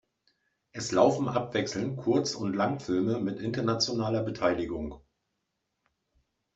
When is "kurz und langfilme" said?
1.99-3.19